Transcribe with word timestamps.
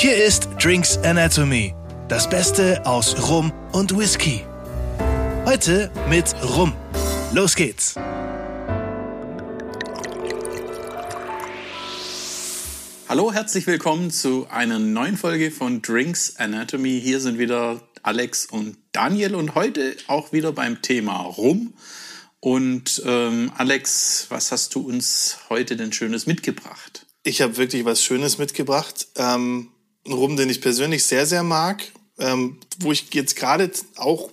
Hier 0.00 0.14
ist 0.24 0.48
Drinks 0.62 0.96
Anatomy, 0.98 1.74
das 2.06 2.30
Beste 2.30 2.86
aus 2.86 3.28
Rum 3.28 3.52
und 3.72 3.98
Whisky. 3.98 4.44
Heute 5.44 5.90
mit 6.08 6.36
Rum. 6.40 6.72
Los 7.34 7.56
geht's! 7.56 7.96
Hallo, 13.08 13.32
herzlich 13.32 13.66
willkommen 13.66 14.12
zu 14.12 14.46
einer 14.48 14.78
neuen 14.78 15.16
Folge 15.16 15.50
von 15.50 15.82
Drinks 15.82 16.36
Anatomy. 16.36 17.00
Hier 17.02 17.18
sind 17.18 17.40
wieder 17.40 17.80
Alex 18.04 18.46
und 18.46 18.78
Daniel 18.92 19.34
und 19.34 19.56
heute 19.56 19.96
auch 20.06 20.30
wieder 20.30 20.52
beim 20.52 20.80
Thema 20.80 21.22
Rum. 21.22 21.74
Und 22.38 23.02
ähm, 23.04 23.50
Alex, 23.56 24.26
was 24.28 24.52
hast 24.52 24.76
du 24.76 24.82
uns 24.82 25.38
heute 25.48 25.74
denn 25.74 25.92
Schönes 25.92 26.28
mitgebracht? 26.28 27.04
Ich 27.24 27.42
habe 27.42 27.56
wirklich 27.56 27.84
was 27.84 28.04
Schönes 28.04 28.38
mitgebracht. 28.38 29.08
Ähm, 29.16 29.72
Rum, 30.12 30.36
den 30.36 30.50
ich 30.50 30.60
persönlich 30.60 31.04
sehr, 31.04 31.26
sehr 31.26 31.42
mag, 31.42 31.82
ähm, 32.18 32.58
wo 32.80 32.92
ich 32.92 33.12
jetzt 33.14 33.36
gerade 33.36 33.70
auch 33.96 34.30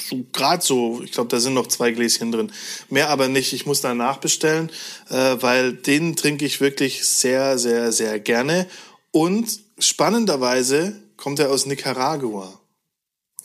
so 0.00 0.24
gerade 0.32 0.62
so, 0.62 1.02
ich 1.02 1.12
glaube, 1.12 1.28
da 1.28 1.40
sind 1.40 1.54
noch 1.54 1.66
zwei 1.66 1.90
Gläschen 1.90 2.32
drin. 2.32 2.52
Mehr 2.88 3.10
aber 3.10 3.28
nicht. 3.28 3.52
Ich 3.52 3.66
muss 3.66 3.80
da 3.80 3.94
nachbestellen, 3.94 4.70
äh, 5.08 5.36
weil 5.40 5.74
den 5.74 6.16
trinke 6.16 6.44
ich 6.44 6.60
wirklich 6.60 7.04
sehr, 7.04 7.58
sehr, 7.58 7.92
sehr 7.92 8.18
gerne. 8.18 8.66
Und 9.10 9.60
spannenderweise 9.78 11.00
kommt 11.16 11.38
er 11.38 11.50
aus 11.50 11.66
Nicaragua. 11.66 12.60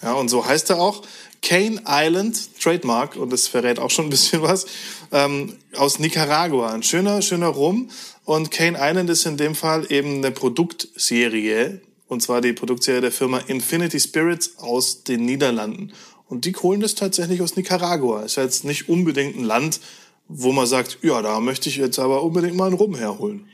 Ja, 0.02 0.14
und 0.14 0.30
so 0.30 0.46
heißt 0.46 0.70
er 0.70 0.80
auch. 0.80 1.04
Cane 1.42 1.82
Island, 1.88 2.60
Trademark, 2.60 3.18
und 3.18 3.32
das 3.32 3.48
verrät 3.48 3.78
auch 3.78 3.92
schon 3.92 4.06
ein 4.06 4.10
bisschen 4.10 4.42
was, 4.42 4.66
ähm, 5.12 5.56
aus 5.76 6.00
Nicaragua. 6.00 6.74
Ein 6.74 6.84
schöner, 6.84 7.22
schöner 7.22 7.50
Rum. 7.50 7.90
Und 8.26 8.50
Cane 8.50 8.78
Island 8.80 9.10
ist 9.10 9.26
in 9.26 9.38
dem 9.38 9.54
Fall 9.54 9.86
eben 9.90 10.18
eine 10.18 10.32
Produktserie, 10.32 11.82
und 12.08 12.22
zwar 12.22 12.42
die 12.42 12.54
Produktserie 12.54 13.02
der 13.02 13.12
Firma 13.12 13.38
Infinity 13.38 14.00
Spirits 14.00 14.58
aus 14.58 15.04
den 15.04 15.26
Niederlanden. 15.26 15.94
Und 16.28 16.46
die 16.46 16.56
holen 16.56 16.82
das 16.82 16.96
tatsächlich 16.96 17.42
aus 17.44 17.56
Nicaragua. 17.56 18.24
Ist 18.24 18.38
ja 18.38 18.44
jetzt 18.44 18.66
nicht 18.66 18.90
unbedingt 18.90 19.38
ein 19.38 19.44
Land, 19.44 19.80
wo 20.28 20.52
man 20.52 20.66
sagt, 20.66 21.00
ja, 21.04 21.22
da 21.22 21.40
möchte 21.40 21.70
ich 21.70 21.78
jetzt 21.78 22.00
aber 22.00 22.24
unbedingt 22.24 22.56
mal 22.56 22.66
einen 22.66 22.76
Rum 22.76 22.96
herholen. 22.96 23.48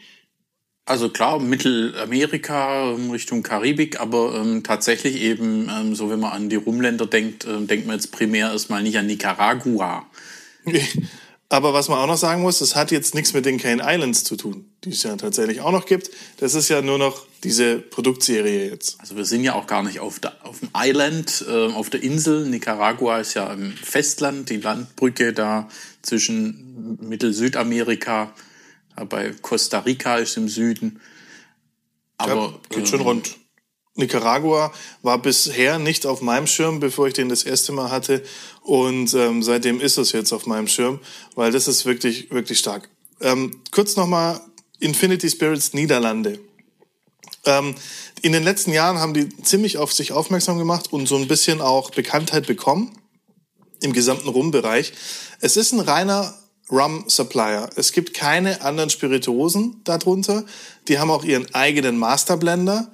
Also 0.86 1.10
klar, 1.10 1.40
Mittelamerika 1.40 2.92
ähm, 2.92 3.12
Richtung 3.12 3.44
Karibik, 3.44 4.00
aber 4.00 4.36
ähm, 4.36 4.64
tatsächlich 4.64 5.22
eben, 5.22 5.70
ähm, 5.70 5.96
so 5.96 6.10
wenn 6.10 6.20
man 6.20 6.32
an 6.32 6.50
die 6.50 6.56
Rumländer 6.56 7.06
denkt, 7.06 7.46
äh, 7.46 7.60
denkt 7.62 7.88
man 7.88 7.98
jetzt 7.98 8.12
primär 8.12 8.52
erstmal 8.52 8.84
nicht 8.84 8.98
an 8.98 9.06
Nicaragua. 9.06 10.06
Aber 11.52 11.74
was 11.74 11.90
man 11.90 12.00
auch 12.00 12.08
noch 12.08 12.18
sagen 12.18 12.42
muss, 12.42 12.60
das 12.60 12.78
hat 12.78 12.92
jetzt 12.92 13.14
nichts 13.14 13.34
mit 13.34 13.46
den 13.46 13.58
Cane 13.58 13.84
Islands 13.86 14.24
zu 14.24 14.38
tun, 14.38 14.72
die 14.86 14.92
es 14.92 15.04
ja 15.04 15.18
tatsächlich 15.18 15.60
auch 15.60 15.74
noch 15.74 15.86
gibt. 15.86 16.10
Das 16.38 16.56
ist 16.56 16.70
ja 16.70 16.82
nur 16.82 16.98
noch 16.98 17.28
diese 17.44 17.78
Produktserie 17.78 18.70
jetzt. 18.70 18.98
Also 19.02 19.18
wir 19.18 19.26
sind 19.26 19.44
ja 19.44 19.56
auch 19.56 19.68
gar 19.68 19.84
nicht 19.84 20.00
auf, 20.00 20.22
der, 20.22 20.34
auf 20.46 20.60
dem 20.62 20.70
Island, 20.74 21.44
äh, 21.46 21.74
auf 21.74 21.90
der 21.90 22.04
Insel. 22.04 22.48
Nicaragua 22.48 23.20
ist 23.20 23.34
ja 23.34 23.52
im 23.52 23.74
Festland, 23.74 24.50
die 24.50 24.62
Landbrücke 24.62 25.34
da 25.34 25.68
zwischen 26.04 26.98
Mittel-Südamerika, 27.02 28.34
bei 29.10 29.34
Costa 29.42 29.80
Rica 29.80 30.20
ist 30.20 30.38
im 30.38 30.48
Süden. 30.48 31.02
Aber 32.18 32.36
ja, 32.36 32.78
geht 32.78 32.88
schon 32.88 33.02
ähm, 33.02 33.08
rund. 33.08 33.36
Nicaragua 33.96 34.72
war 35.02 35.22
bisher 35.22 35.78
nicht 35.78 36.06
auf 36.06 36.22
meinem 36.22 36.48
Schirm, 36.48 36.80
bevor 36.80 37.08
ich 37.08 37.14
den 37.14 37.30
das 37.30 37.44
erste 37.44 37.72
Mal 37.74 37.92
hatte. 37.92 38.24
Und 38.62 39.14
ähm, 39.14 39.44
seitdem 39.44 39.82
ist 39.82 39.98
es 39.98 40.12
jetzt 40.14 40.32
auf 40.32 40.46
meinem 40.46 40.68
Schirm, 40.68 41.00
weil 41.36 41.52
das 41.52 41.68
ist 41.68 41.86
wirklich, 41.86 42.32
wirklich 42.32 42.60
stark. 42.60 42.90
Ähm, 43.20 43.62
kurz 43.72 43.96
nochmal 43.98 44.40
Infinity 44.80 45.30
Spirits 45.30 45.74
Niederlande. 45.74 46.40
Ähm, 47.46 47.76
in 48.22 48.32
den 48.32 48.44
letzten 48.44 48.72
Jahren 48.72 49.00
haben 49.00 49.14
die 49.14 49.30
ziemlich 49.44 49.78
auf 49.78 49.92
sich 49.94 50.12
aufmerksam 50.12 50.58
gemacht 50.58 50.94
und 50.94 51.08
so 51.08 51.18
ein 51.18 51.28
bisschen 51.28 51.60
auch 51.60 51.92
Bekanntheit 51.92 52.48
bekommen 52.48 52.98
im 53.82 53.94
gesamten 53.94 54.30
Rum-Bereich. 54.30 54.94
Es 55.40 55.58
ist 55.58 55.74
ein 55.74 55.80
reiner 55.80 56.36
Rum-Supplier. 56.72 57.70
Es 57.76 57.92
gibt 57.92 58.14
keine 58.14 58.62
anderen 58.62 58.90
Spirituosen 58.90 59.82
darunter. 59.84 60.46
Die 60.88 61.00
haben 61.00 61.12
auch 61.12 61.24
ihren 61.24 61.54
eigenen 61.54 61.98
Masterblender 61.98 62.92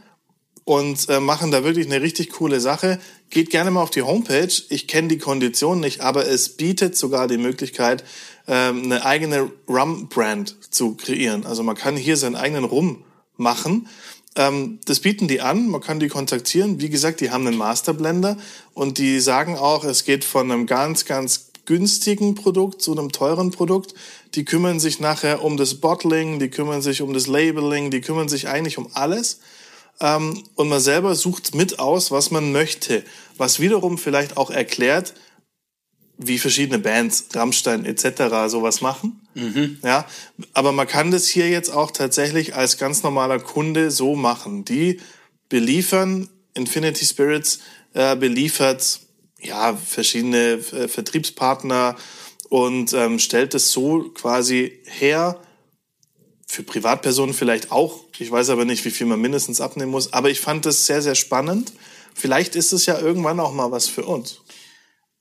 und 0.67 1.07
äh, 1.07 1.21
machen 1.21 1.49
da 1.49 1.63
wirklich 1.63 1.85
eine 1.85 2.01
richtig 2.01 2.29
coole 2.31 2.59
Sache. 2.59 2.99
Geht 3.29 3.51
gerne 3.51 3.71
mal 3.71 3.81
auf 3.81 3.89
die 3.89 4.01
Homepage. 4.01 4.51
Ich 4.67 4.85
kenne 4.85 5.07
die 5.07 5.17
Konditionen 5.17 5.79
nicht, 5.79 6.01
aber 6.01 6.27
es 6.27 6.49
bietet 6.49 6.97
sogar 6.97 7.29
die 7.29 7.37
Möglichkeit, 7.37 8.03
ähm, 8.49 8.83
eine 8.83 9.05
eigene 9.05 9.49
Rum-Brand 9.69 10.57
zu 10.69 10.95
kreieren. 10.95 11.45
Also 11.45 11.63
man 11.63 11.77
kann 11.77 11.95
hier 11.95 12.17
seinen 12.17 12.35
eigenen 12.35 12.65
Rum 12.65 13.05
machen. 13.37 13.87
Ähm, 14.35 14.79
das 14.83 14.99
bieten 14.99 15.29
die 15.29 15.39
an, 15.39 15.69
man 15.69 15.79
kann 15.79 16.01
die 16.01 16.09
kontaktieren. 16.09 16.81
Wie 16.81 16.89
gesagt, 16.89 17.21
die 17.21 17.31
haben 17.31 17.47
einen 17.47 17.55
Masterblender 17.55 18.35
und 18.73 18.97
die 18.97 19.21
sagen 19.21 19.55
auch, 19.55 19.85
es 19.85 20.03
geht 20.03 20.25
von 20.25 20.51
einem 20.51 20.65
ganz, 20.65 21.05
ganz 21.05 21.51
günstigen 21.65 22.35
Produkt 22.35 22.81
zu 22.81 22.91
einem 22.91 23.13
teuren 23.13 23.51
Produkt. 23.51 23.93
Die 24.35 24.43
kümmern 24.43 24.81
sich 24.81 24.99
nachher 24.99 25.45
um 25.45 25.55
das 25.55 25.75
Bottling, 25.75 26.39
die 26.39 26.49
kümmern 26.49 26.81
sich 26.81 27.01
um 27.01 27.13
das 27.13 27.27
Labeling, 27.27 27.89
die 27.89 28.01
kümmern 28.01 28.27
sich 28.27 28.49
eigentlich 28.49 28.77
um 28.77 28.89
alles 28.91 29.39
ähm, 29.99 30.43
und 30.55 30.69
man 30.69 30.79
selber 30.79 31.15
sucht 31.15 31.55
mit 31.55 31.79
aus, 31.79 32.11
was 32.11 32.31
man 32.31 32.51
möchte. 32.51 33.03
Was 33.37 33.59
wiederum 33.59 33.97
vielleicht 33.97 34.37
auch 34.37 34.49
erklärt, 34.49 35.13
wie 36.17 36.39
verschiedene 36.39 36.79
Bands, 36.79 37.27
Rammstein 37.33 37.85
etc. 37.85 38.47
sowas 38.47 38.81
machen. 38.81 39.21
Mhm. 39.35 39.77
Ja, 39.83 40.05
aber 40.53 40.71
man 40.71 40.87
kann 40.87 41.11
das 41.11 41.27
hier 41.27 41.49
jetzt 41.49 41.69
auch 41.69 41.91
tatsächlich 41.91 42.55
als 42.55 42.77
ganz 42.77 43.03
normaler 43.03 43.39
Kunde 43.39 43.91
so 43.91 44.15
machen. 44.15 44.65
Die 44.65 44.99
beliefern, 45.47 46.29
Infinity 46.55 47.05
Spirits 47.05 47.59
äh, 47.93 48.15
beliefert 48.15 49.01
ja 49.39 49.75
verschiedene 49.75 50.53
äh, 50.53 50.87
Vertriebspartner 50.87 51.95
und 52.49 52.93
ähm, 52.93 53.19
stellt 53.19 53.53
es 53.53 53.71
so 53.71 54.09
quasi 54.15 54.79
her, 54.85 55.39
für 56.47 56.63
Privatpersonen 56.63 57.35
vielleicht 57.35 57.71
auch. 57.71 58.05
Ich 58.17 58.31
weiß 58.31 58.49
aber 58.49 58.65
nicht, 58.65 58.85
wie 58.85 58.91
viel 58.91 59.05
man 59.05 59.21
mindestens 59.21 59.61
abnehmen 59.61 59.91
muss. 59.91 60.13
Aber 60.13 60.29
ich 60.29 60.39
fand 60.39 60.65
das 60.65 60.85
sehr, 60.85 61.01
sehr 61.01 61.15
spannend. 61.15 61.73
Vielleicht 62.15 62.55
ist 62.55 62.71
es 62.71 62.85
ja 62.85 62.99
irgendwann 62.99 63.39
auch 63.39 63.53
mal 63.53 63.71
was 63.71 63.87
für 63.87 64.05
uns. 64.05 64.41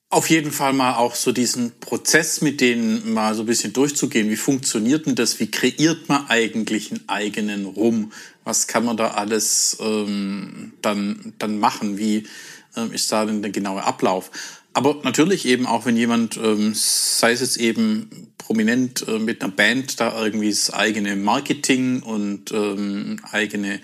Auf 0.09 0.31
jeden 0.31 0.53
Fall 0.53 0.73
mal 0.73 0.95
auch 0.95 1.17
so 1.17 1.33
diesen 1.33 1.81
Prozess 1.81 2.41
mit 2.41 2.61
denen 2.61 3.13
mal 3.13 3.35
so 3.35 3.43
ein 3.43 3.47
bisschen 3.47 3.73
durchzugehen. 3.73 4.31
Wie 4.31 4.37
funktioniert 4.37 5.07
denn 5.07 5.17
das? 5.17 5.41
Wie 5.41 5.51
kreiert 5.51 6.09
man 6.09 6.29
eigentlich 6.29 6.93
einen 6.93 7.09
eigenen 7.09 7.67
Rum? 7.67 8.13
Was 8.45 8.69
kann 8.69 8.85
man 8.85 8.97
da 8.97 9.09
alles 9.09 9.77
ähm, 9.81 10.75
dann, 10.81 11.35
dann 11.39 11.59
machen? 11.59 11.99
Wie 11.99 12.29
ähm, 12.77 12.93
ist 12.93 13.11
da 13.11 13.27
denn 13.27 13.43
der 13.43 13.51
genaue 13.51 13.83
Ablauf? 13.83 14.31
Aber 14.73 15.01
natürlich 15.03 15.45
eben 15.45 15.67
auch, 15.67 15.87
wenn 15.87 15.97
jemand, 15.97 16.37
ähm, 16.37 16.73
sei 16.75 17.33
es 17.33 17.41
jetzt 17.41 17.57
eben 17.57 18.33
prominent 18.47 19.07
äh, 19.09 19.19
mit 19.19 19.43
einer 19.43 19.53
Band, 19.53 20.01
da 20.01 20.23
irgendwie 20.23 20.51
das 20.51 20.73
eigene 20.73 21.17
Marketing 21.17 22.01
und 22.03 22.53
ähm, 22.53 23.19
eigene 23.33 23.81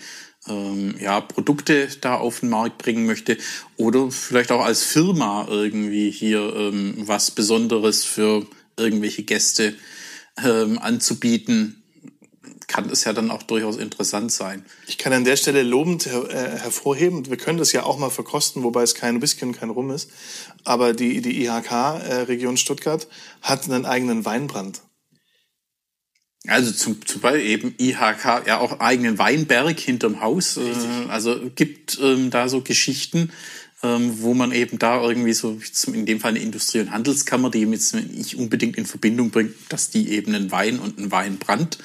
ähm, 0.49 0.95
ja, 1.01 1.21
Produkte 1.21 1.89
da 2.01 2.15
auf 2.17 2.41
den 2.41 2.49
Markt 2.49 2.79
bringen 2.79 3.07
möchte 3.07 3.37
oder 3.77 4.11
vielleicht 4.11 4.53
auch 4.53 4.65
als 4.65 4.85
Firma 4.85 5.49
irgendwie 5.51 6.11
hier 6.11 6.55
ähm, 6.57 6.95
was 6.99 7.33
Besonderes 7.33 8.05
für 8.05 8.47
irgendwelche 8.77 9.25
Gäste 9.25 9.75
ähm, 10.43 10.79
anzubieten, 10.79 11.82
kann 12.73 12.89
das 12.89 13.05
ja 13.05 13.13
dann 13.13 13.31
auch 13.31 13.43
durchaus 13.43 13.77
interessant 13.77 14.33
sein. 14.33 14.65
Ich 14.87 14.97
kann 14.97 15.13
an 15.13 15.25
der 15.25 15.37
Stelle 15.37 15.63
lobend 15.63 16.07
her 16.07 16.25
äh, 16.31 16.59
hervorheben, 16.59 17.29
wir 17.29 17.37
können 17.37 17.59
das 17.59 17.73
ja 17.73 17.83
auch 17.83 17.99
mal 17.99 18.09
verkosten, 18.09 18.63
wobei 18.63 18.83
es 18.83 18.95
kein 18.95 19.21
Whisky 19.21 19.45
und 19.45 19.53
kein 19.53 19.69
Rum 19.69 19.91
ist, 19.91 20.11
aber 20.65 20.95
die, 20.95 21.21
die 21.21 21.45
IHK-Region 21.45 22.55
äh, 22.55 22.57
Stuttgart 22.57 23.07
hat 23.43 23.65
einen 23.65 23.85
eigenen 23.85 24.25
Weinbrand. 24.25 24.81
Also 26.47 26.73
zum, 26.73 27.07
zum 27.07 27.21
Beispiel 27.21 27.47
eben 27.47 27.75
IHK, 27.79 28.47
ja 28.47 28.59
auch 28.59 28.81
eigenen 28.81 29.19
Weinberg 29.19 29.79
hinterm 29.79 30.21
Haus. 30.21 30.57
Äh, 30.57 30.63
also 31.09 31.39
gibt 31.55 32.01
ähm, 32.03 32.31
da 32.31 32.49
so 32.49 32.63
Geschichten, 32.63 33.31
ähm, 33.83 34.23
wo 34.23 34.33
man 34.33 34.51
eben 34.51 34.79
da 34.79 35.03
irgendwie 35.03 35.35
so, 35.35 35.61
in 35.93 36.07
dem 36.07 36.21
Fall 36.21 36.31
eine 36.31 36.41
Industrie- 36.41 36.81
und 36.81 36.91
Handelskammer, 36.91 37.51
die 37.51 37.61
jetzt 37.61 37.95
nicht 37.95 38.37
unbedingt 38.37 38.77
in 38.77 38.87
Verbindung 38.87 39.31
bringt, 39.31 39.55
dass 39.69 39.91
die 39.91 40.09
eben 40.11 40.35
einen 40.35 40.51
Wein 40.51 40.79
und 40.79 40.99
einen 40.99 41.13
Weinbrand 41.13 41.79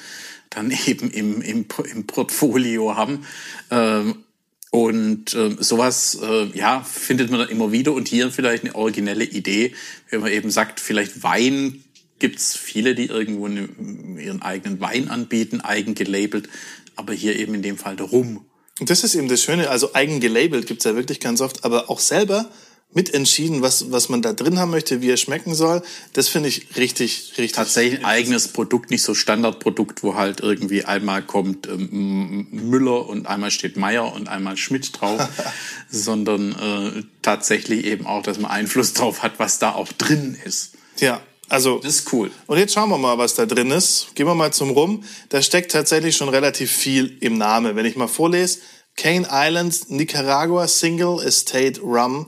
dann 0.50 0.70
eben 0.86 1.10
im, 1.10 1.42
im, 1.42 1.66
im 1.92 2.06
Portfolio 2.06 2.96
haben. 2.96 3.26
Ähm, 3.70 4.24
und 4.70 5.34
äh, 5.34 5.56
sowas, 5.60 6.18
äh, 6.22 6.46
ja, 6.56 6.82
findet 6.82 7.30
man 7.30 7.40
dann 7.40 7.48
immer 7.48 7.72
wieder. 7.72 7.92
Und 7.92 8.08
hier 8.08 8.30
vielleicht 8.30 8.64
eine 8.64 8.74
originelle 8.74 9.24
Idee, 9.24 9.74
wenn 10.10 10.20
man 10.20 10.32
eben 10.32 10.50
sagt, 10.50 10.80
vielleicht 10.80 11.22
Wein 11.22 11.82
gibt's 12.18 12.56
viele, 12.56 12.94
die 12.94 13.06
irgendwo 13.06 13.46
ihren 13.46 14.42
eigenen 14.42 14.80
Wein 14.80 15.08
anbieten, 15.08 15.60
eigen 15.60 15.94
gelabelt, 15.94 16.48
aber 16.96 17.12
hier 17.12 17.38
eben 17.38 17.54
in 17.54 17.62
dem 17.62 17.78
Fall 17.78 17.96
der 17.96 18.06
Rum. 18.06 18.44
Und 18.80 18.90
das 18.90 19.04
ist 19.04 19.14
eben 19.14 19.28
das 19.28 19.42
Schöne, 19.42 19.70
also 19.70 19.94
eigen 19.94 20.20
gelabelt 20.20 20.66
gibt's 20.66 20.84
ja 20.84 20.94
wirklich 20.94 21.20
ganz 21.20 21.40
oft, 21.40 21.64
aber 21.64 21.90
auch 21.90 22.00
selber 22.00 22.50
mitentschieden, 22.94 23.60
was, 23.60 23.92
was 23.92 24.08
man 24.08 24.22
da 24.22 24.32
drin 24.32 24.58
haben 24.58 24.70
möchte, 24.70 25.02
wie 25.02 25.10
er 25.10 25.18
schmecken 25.18 25.54
soll. 25.54 25.82
Das 26.14 26.28
finde 26.28 26.48
ich 26.48 26.76
richtig, 26.76 27.34
richtig. 27.36 27.52
Tatsächlich 27.52 28.00
ein 28.00 28.04
eigenes 28.04 28.48
Produkt, 28.48 28.90
nicht 28.90 29.02
so 29.02 29.14
Standardprodukt, 29.14 30.02
wo 30.02 30.14
halt 30.14 30.40
irgendwie 30.40 30.84
einmal 30.84 31.22
kommt 31.22 31.68
ähm, 31.68 32.48
Müller 32.50 33.06
und 33.06 33.26
einmal 33.26 33.50
steht 33.50 33.76
Meier 33.76 34.12
und 34.14 34.28
einmal 34.28 34.56
Schmidt 34.56 34.98
drauf, 34.98 35.28
sondern 35.90 36.52
äh, 36.52 37.02
tatsächlich 37.20 37.84
eben 37.84 38.06
auch, 38.06 38.22
dass 38.22 38.38
man 38.38 38.50
Einfluss 38.50 38.94
drauf 38.94 39.22
hat, 39.22 39.38
was 39.38 39.58
da 39.58 39.72
auch 39.72 39.92
drin 39.92 40.36
ist. 40.44 40.72
Ja, 40.98 41.20
also. 41.48 41.78
Das 41.78 41.94
ist 41.94 42.12
cool. 42.12 42.30
Und 42.46 42.58
jetzt 42.58 42.74
schauen 42.74 42.88
wir 42.88 42.98
mal, 42.98 43.18
was 43.18 43.34
da 43.34 43.46
drin 43.46 43.70
ist. 43.70 44.14
Gehen 44.14 44.26
wir 44.26 44.34
mal 44.34 44.52
zum 44.52 44.70
Rum. 44.70 45.04
Da 45.28 45.42
steckt 45.42 45.72
tatsächlich 45.72 46.16
schon 46.16 46.28
relativ 46.28 46.70
viel 46.70 47.16
im 47.20 47.38
Namen. 47.38 47.76
Wenn 47.76 47.86
ich 47.86 47.96
mal 47.96 48.08
vorlese, 48.08 48.60
Cane 48.96 49.28
Island, 49.30 49.90
Nicaragua 49.90 50.66
Single 50.66 51.22
Estate 51.22 51.80
Rum 51.80 52.26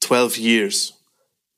12 0.00 0.38
Years. 0.38 0.94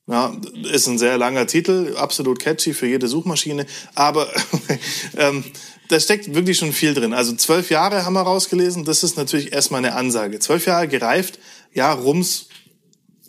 Ja, 0.07 0.35
ist 0.73 0.87
ein 0.87 0.97
sehr 0.97 1.17
langer 1.17 1.47
Titel, 1.47 1.95
absolut 1.95 2.39
catchy 2.39 2.73
für 2.73 2.87
jede 2.87 3.07
Suchmaschine, 3.07 3.65
aber 3.95 4.27
ähm, 5.17 5.43
da 5.87 5.99
steckt 5.99 6.33
wirklich 6.33 6.57
schon 6.57 6.73
viel 6.73 6.93
drin. 6.93 7.13
Also 7.13 7.33
zwölf 7.35 7.69
Jahre 7.69 8.03
haben 8.03 8.13
wir 8.13 8.21
rausgelesen, 8.21 8.83
das 8.83 9.03
ist 9.03 9.15
natürlich 9.15 9.53
erstmal 9.53 9.85
eine 9.85 9.95
Ansage. 9.95 10.39
Zwölf 10.39 10.65
Jahre 10.65 10.87
gereift, 10.87 11.39
ja, 11.73 11.93
Rums 11.93 12.47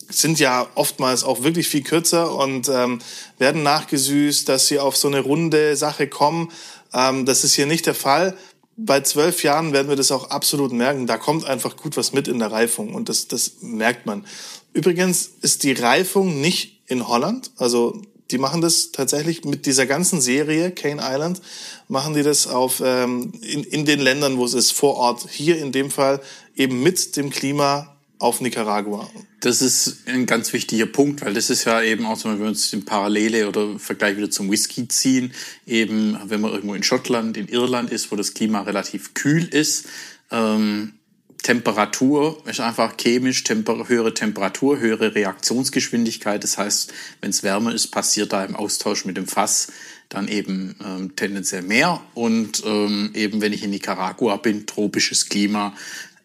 sind 0.09 0.39
ja 0.41 0.67
oftmals 0.75 1.25
auch 1.25 1.43
wirklich 1.43 1.69
viel 1.69 1.83
kürzer 1.83 2.35
und 2.35 2.69
ähm, 2.69 3.01
werden 3.39 3.63
nachgesüßt, 3.63 4.49
dass 4.49 4.67
sie 4.67 4.79
auf 4.79 4.97
so 4.97 5.09
eine 5.09 5.21
runde 5.21 5.77
Sache 5.77 6.07
kommen. 6.07 6.51
Ähm, 6.93 7.27
das 7.27 7.45
ist 7.45 7.55
hier 7.55 7.67
nicht 7.67 7.87
der 7.87 7.95
Fall 7.95 8.37
bei 8.77 9.01
zwölf 9.01 9.43
Jahren 9.43 9.73
werden 9.73 9.89
wir 9.89 9.97
das 9.97 10.13
auch 10.13 10.31
absolut 10.31 10.73
merken. 10.73 11.07
Da 11.07 11.19
kommt 11.19 11.45
einfach 11.45 11.77
gut 11.77 11.97
was 11.97 12.13
mit 12.13 12.29
in 12.29 12.39
der 12.39 12.53
Reifung 12.53 12.95
und 12.95 13.09
das, 13.09 13.29
das 13.29 13.59
merkt 13.61 14.07
man. 14.07 14.27
Übrigens 14.73 15.31
ist 15.43 15.63
die 15.63 15.73
Reifung 15.73 16.41
nicht 16.41 16.81
in 16.87 17.07
Holland, 17.09 17.51
also 17.57 18.01
die 18.31 18.39
machen 18.39 18.63
das 18.63 18.93
tatsächlich 18.93 19.45
mit 19.45 19.67
dieser 19.67 19.87
ganzen 19.87 20.21
Serie 20.21 20.71
Cane 20.71 21.03
Island, 21.05 21.43
machen 21.89 22.15
die 22.15 22.23
das 22.23 22.47
auf 22.47 22.83
ähm, 22.85 23.33
in, 23.43 23.63
in 23.63 23.85
den 23.85 24.01
Ländern, 24.01 24.39
wo 24.39 24.45
es 24.47 24.55
ist, 24.55 24.73
vor 24.73 24.97
Ort. 24.97 25.27
Hier 25.31 25.59
in 25.59 25.71
dem 25.71 25.91
Fall 25.91 26.21
eben 26.57 26.83
mit 26.83 27.17
dem 27.17 27.29
Klima 27.29 27.92
auf 28.23 28.41
Nicaragua. 28.41 29.11
Das 29.41 29.61
ist 29.61 30.07
ein 30.07 30.27
ganz 30.27 30.53
wichtiger 30.53 30.87
Punkt, 30.87 31.23
weil 31.23 31.35
das 31.35 31.51
ist 31.51 31.65
ja 31.65 31.83
eben 31.83 32.07
auch, 32.07 32.25
wenn 32.25 32.39
wir 32.39 32.47
uns 32.47 32.71
den 32.71 32.85
Parallele 32.85 33.49
oder 33.49 33.79
Vergleich 33.79 34.17
wieder 34.17 34.31
zum 34.31 34.51
Whisky 34.51 34.87
ziehen, 34.87 35.33
eben 35.67 36.17
wenn 36.27 36.41
man 36.41 36.53
irgendwo 36.53 36.75
in 36.75 36.85
Schottland, 36.85 37.37
in 37.37 37.49
Irland 37.49 37.91
ist, 37.91 38.13
wo 38.13 38.17
das 38.17 38.33
Klima 38.33 38.63
relativ 38.63 39.15
kühl 39.15 39.45
ist, 39.45 39.89
ähm, 40.31 40.95
Temperatur 41.43 42.41
ist 42.47 42.61
einfach 42.61 42.97
chemisch 42.97 43.43
temper 43.43 43.89
höhere 43.89 44.15
Temperatur, 44.15 44.79
höhere 44.79 45.17
Reaktionsgeschwindigkeit. 45.17 46.45
Das 46.45 46.57
heißt, 46.57 46.93
wenn 47.21 47.31
es 47.31 47.43
wärmer 47.43 47.75
ist, 47.75 47.89
passiert 47.89 48.33
da 48.33 48.45
im 48.45 48.55
Austausch 48.55 49.05
mit 49.05 49.17
dem 49.17 49.27
Fass 49.27 49.73
dann 50.09 50.29
eben 50.29 50.77
ähm, 50.85 51.17
tendenziell 51.17 51.63
mehr. 51.63 52.01
Und 52.15 52.63
ähm, 52.65 53.11
eben 53.15 53.41
wenn 53.41 53.53
ich 53.53 53.65
in 53.65 53.71
Nicaragua 53.71 54.37
bin, 54.37 54.67
tropisches 54.67 55.29
Klima, 55.29 55.75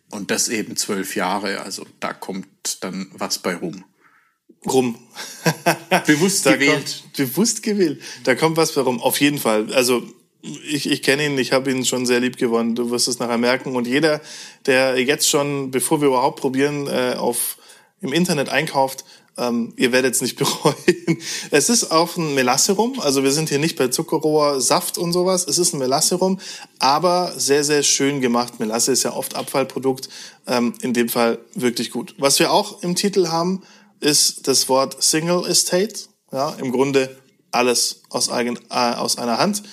und 0.09 0.31
das 0.31 0.49
eben 0.49 0.77
zwölf 0.77 1.15
Jahre. 1.15 1.61
Also 1.61 1.85
da 1.99 2.13
kommt 2.13 2.83
dann 2.83 3.09
was 3.13 3.39
bei 3.39 3.55
rum. 3.55 3.83
Rum. 4.65 4.97
bewusst 6.07 6.45
gewählt. 6.45 7.03
Kommt, 7.03 7.13
bewusst 7.13 7.63
gewählt. 7.63 8.01
Da 8.23 8.35
kommt 8.35 8.57
was 8.57 8.73
bei 8.73 8.81
rum. 8.81 9.01
Auf 9.01 9.19
jeden 9.19 9.37
Fall. 9.37 9.73
Also 9.73 10.03
ich, 10.41 10.89
ich 10.89 11.01
kenne 11.03 11.25
ihn, 11.25 11.37
ich 11.37 11.51
habe 11.51 11.71
ihn 11.71 11.85
schon 11.85 12.05
sehr 12.05 12.19
lieb 12.19 12.37
gewonnen. 12.37 12.75
Du 12.75 12.91
wirst 12.91 13.07
es 13.07 13.19
nachher 13.19 13.37
merken. 13.37 13.75
Und 13.75 13.87
jeder, 13.87 14.21
der 14.65 14.99
jetzt 14.99 15.29
schon, 15.29 15.71
bevor 15.71 16.01
wir 16.01 16.07
überhaupt 16.07 16.39
probieren, 16.39 16.87
äh, 16.87 17.15
auf 17.17 17.57
im 17.99 18.13
Internet 18.13 18.49
einkauft, 18.49 19.05
ähm, 19.37 19.73
ihr 19.75 19.91
werdet 19.91 20.15
es 20.15 20.21
nicht 20.21 20.35
bereuen. 20.37 21.17
Es 21.51 21.69
ist 21.69 21.91
auch 21.91 22.17
ein 22.17 22.33
Melasserum, 22.35 22.99
also 22.99 23.23
wir 23.23 23.31
sind 23.31 23.49
hier 23.49 23.59
nicht 23.59 23.77
bei 23.77 23.87
Zuckerrohr, 23.87 24.61
Saft 24.61 24.97
und 24.97 25.13
sowas. 25.13 25.45
Es 25.47 25.57
ist 25.57 25.73
ein 25.73 25.79
Melasserum, 25.79 26.39
aber 26.79 27.33
sehr, 27.37 27.63
sehr 27.63 27.83
schön 27.83 28.21
gemacht. 28.21 28.59
Melasse 28.59 28.91
ist 28.91 29.03
ja 29.03 29.13
oft 29.13 29.35
Abfallprodukt, 29.35 30.09
ähm, 30.47 30.73
in 30.81 30.93
dem 30.93 31.09
Fall 31.09 31.39
wirklich 31.55 31.91
gut. 31.91 32.15
Was 32.17 32.39
wir 32.39 32.51
auch 32.51 32.83
im 32.83 32.95
Titel 32.95 33.27
haben, 33.29 33.63
ist 33.99 34.47
das 34.47 34.69
Wort 34.69 35.01
Single 35.01 35.45
Estate. 35.47 35.93
Ja, 36.31 36.51
im 36.59 36.71
Grunde 36.71 37.17
alles 37.51 38.01
aus, 38.09 38.29
eigen, 38.29 38.57
äh, 38.69 38.93
aus 38.93 39.17
einer 39.17 39.37
Hand. 39.37 39.63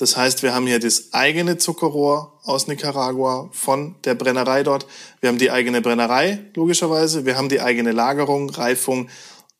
Das 0.00 0.16
heißt, 0.16 0.42
wir 0.42 0.54
haben 0.54 0.66
hier 0.66 0.80
das 0.80 1.12
eigene 1.12 1.58
Zuckerrohr 1.58 2.40
aus 2.44 2.68
Nicaragua 2.68 3.50
von 3.52 3.96
der 4.04 4.14
Brennerei 4.14 4.62
dort. 4.62 4.86
Wir 5.20 5.28
haben 5.28 5.36
die 5.36 5.50
eigene 5.50 5.82
Brennerei, 5.82 6.46
logischerweise. 6.54 7.26
Wir 7.26 7.36
haben 7.36 7.50
die 7.50 7.60
eigene 7.60 7.92
Lagerung, 7.92 8.48
Reifung 8.48 9.10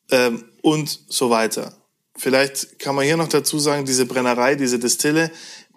ähm, 0.09 0.43
und 0.63 0.99
so 1.09 1.29
weiter. 1.29 1.77
Vielleicht 2.17 2.79
kann 2.79 2.95
man 2.95 3.05
hier 3.05 3.17
noch 3.17 3.27
dazu 3.27 3.59
sagen, 3.59 3.85
diese 3.85 4.07
Brennerei, 4.07 4.55
diese 4.55 4.79
Distille, 4.79 5.29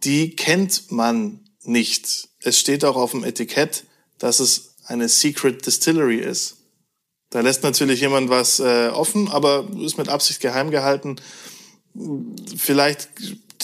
die 0.03 0.35
kennt 0.35 0.91
man 0.91 1.41
nicht. 1.65 2.31
Es 2.41 2.59
steht 2.59 2.87
auch 2.87 2.97
auf 2.97 3.11
dem 3.11 3.23
Etikett, 3.23 3.85
dass 4.19 4.41
es 4.41 4.77
eine 4.87 5.11
Secret 5.11 5.67
Distillery 5.67 6.21
ist. 6.21 6.57
Da 7.29 7.41
lässt 7.41 7.65
natürlich 7.65 8.01
jemand 8.01 8.31
was 8.31 8.61
äh, 8.61 8.89
offen, 8.89 9.29
aber 9.29 9.69
ist 9.85 9.99
mit 9.99 10.09
Absicht 10.09 10.41
geheim 10.41 10.71
gehalten. 10.71 11.17
Vielleicht 12.57 13.11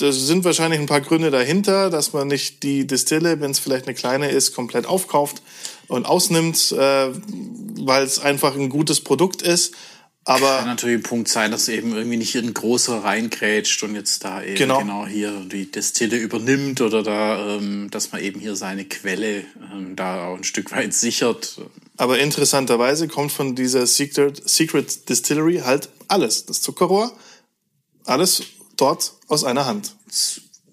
sind 0.01 0.45
wahrscheinlich 0.45 0.81
ein 0.81 0.87
paar 0.87 1.01
Gründe 1.01 1.31
dahinter, 1.31 1.91
dass 1.91 2.13
man 2.13 2.29
nicht 2.29 2.63
die 2.63 2.87
Distille, 2.87 3.41
wenn 3.41 3.51
es 3.51 3.59
vielleicht 3.59 3.87
eine 3.87 3.95
kleine 3.95 4.31
ist, 4.31 4.55
komplett 4.55 4.87
aufkauft 4.87 5.43
und 5.89 6.07
ausnimmt, 6.07 6.73
äh, 6.73 7.09
weil 7.81 8.05
es 8.05 8.19
einfach 8.19 8.55
ein 8.55 8.69
gutes 8.69 9.01
Produkt 9.01 9.43
ist. 9.43 9.75
Aber 10.25 10.59
kann 10.59 10.67
natürlich 10.67 10.99
ein 10.99 11.03
Punkt 11.03 11.29
sein, 11.29 11.51
dass 11.51 11.69
eben 11.69 11.95
irgendwie 11.95 12.19
nicht 12.19 12.37
ein 12.37 12.53
großer 12.53 13.03
reingrätscht 13.03 13.83
und 13.83 13.95
jetzt 13.95 14.23
da 14.23 14.43
eben 14.43 14.55
genau, 14.55 14.79
genau 14.79 15.07
hier 15.07 15.33
die 15.51 15.71
Destille 15.71 16.19
übernimmt 16.19 16.83
oder 16.83 17.03
da, 17.03 17.57
ähm, 17.57 17.91
dass 17.91 18.13
man 18.13 18.23
eben 18.23 18.39
hier 18.39 18.55
seine 18.55 18.85
Quelle 18.85 19.45
ähm, 19.73 19.97
da 19.97 20.27
auch 20.27 20.37
ein 20.37 20.45
Stück 20.45 20.73
weit 20.73 20.93
sichert. 20.93 21.59
Aber 21.97 22.19
interessanterweise 22.19 23.09
kommt 23.09 23.33
von 23.33 23.55
dieser 23.55 23.87
Secret, 23.87 24.49
Secret 24.49 25.09
Distillery 25.09 25.63
halt 25.65 25.89
alles. 26.09 26.45
Das 26.45 26.61
Zuckerrohr, 26.61 27.13
alles 28.05 28.43
dort 28.81 29.15
aus 29.29 29.45
einer 29.45 29.67
Hand. 29.67 29.95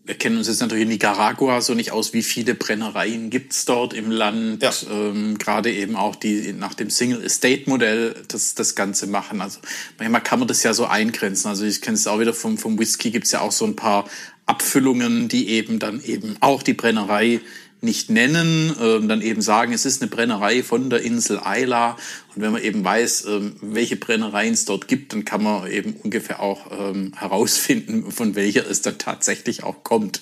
Wir 0.03 0.15
kennen 0.15 0.37
uns 0.37 0.47
jetzt 0.47 0.61
natürlich 0.61 0.83
in 0.83 0.89
Nicaragua 0.89 1.59
so 1.59 1.73
nicht 1.73 1.91
aus, 1.91 2.13
wie 2.13 2.23
viele 2.23 2.55
Brennereien 2.55 3.29
gibt's 3.29 3.65
dort 3.65 3.93
im 3.93 4.09
Land. 4.09 4.63
Ja. 4.63 4.71
Ähm, 4.89 5.37
Gerade 5.37 5.73
eben 5.73 5.97
auch 5.97 6.15
die 6.15 6.53
nach 6.53 6.73
dem 6.73 6.89
Single 6.89 7.23
Estate 7.25 7.69
Modell 7.69 8.15
das, 8.29 8.55
das 8.55 8.75
Ganze 8.75 9.07
machen. 9.07 9.41
Also 9.41 9.59
manchmal 9.97 10.23
kann 10.23 10.39
man 10.39 10.47
das 10.47 10.63
ja 10.63 10.73
so 10.73 10.85
eingrenzen. 10.85 11.49
Also 11.49 11.65
ich 11.65 11.81
kenne 11.81 11.95
es 11.95 12.07
auch 12.07 12.19
wieder 12.21 12.33
vom, 12.33 12.57
vom 12.57 12.79
Whisky, 12.79 13.11
gibt's 13.11 13.31
ja 13.31 13.41
auch 13.41 13.51
so 13.51 13.65
ein 13.65 13.75
paar 13.75 14.05
Abfüllungen, 14.45 15.27
die 15.27 15.49
eben 15.49 15.77
dann 15.77 16.01
eben 16.01 16.37
auch 16.39 16.63
die 16.63 16.73
Brennerei 16.73 17.41
nicht 17.81 18.09
nennen, 18.09 18.75
ähm, 18.81 19.07
dann 19.07 19.21
eben 19.21 19.41
sagen, 19.41 19.73
es 19.73 19.85
ist 19.85 20.01
eine 20.01 20.09
Brennerei 20.09 20.63
von 20.63 20.89
der 20.89 21.01
Insel 21.01 21.39
Ayla. 21.39 21.97
Und 22.35 22.41
wenn 22.41 22.51
man 22.51 22.63
eben 22.63 22.83
weiß, 22.83 23.25
ähm, 23.25 23.55
welche 23.61 23.95
Brennereien 23.95 24.53
es 24.53 24.65
dort 24.65 24.87
gibt, 24.87 25.13
dann 25.13 25.25
kann 25.25 25.43
man 25.43 25.69
eben 25.71 25.93
ungefähr 25.93 26.41
auch 26.41 26.71
ähm, 26.71 27.13
herausfinden, 27.15 28.11
von 28.11 28.35
welcher 28.35 28.69
es 28.69 28.81
dann 28.81 28.97
tatsächlich 28.97 29.63
auch 29.63 29.83
kommt. 29.83 30.21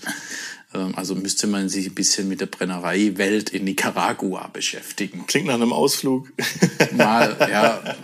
Ähm, 0.73 0.93
also 0.95 1.15
müsste 1.15 1.47
man 1.47 1.69
sich 1.69 1.87
ein 1.87 1.95
bisschen 1.95 2.27
mit 2.27 2.41
der 2.41 2.47
Brennereiwelt 2.47 3.49
in 3.49 3.63
Nicaragua 3.63 4.47
beschäftigen. 4.51 5.25
Klingt 5.27 5.47
nach 5.47 5.55
einem 5.55 5.73
Ausflug. 5.73 6.31
Mal, 6.91 7.37
ja. 7.49 7.95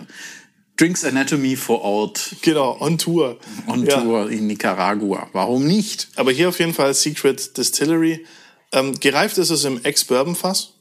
Drinks 0.76 1.04
Anatomy 1.04 1.56
vor 1.56 1.82
Ort. 1.82 2.36
Genau, 2.40 2.76
on 2.80 2.96
Tour. 2.98 3.38
On 3.66 3.84
ja. 3.84 4.00
Tour 4.00 4.30
in 4.30 4.46
Nicaragua. 4.46 5.28
Warum 5.32 5.66
nicht? 5.66 6.08
Aber 6.16 6.32
hier 6.32 6.48
auf 6.48 6.58
jeden 6.58 6.72
Fall 6.72 6.94
Secret 6.94 7.56
Distillery. 7.56 8.24
Ähm, 8.72 8.98
gereift 8.98 9.38
ist 9.38 9.50
es 9.50 9.64
im 9.64 9.84
Ex-Bourbon-Fass. 9.84 10.74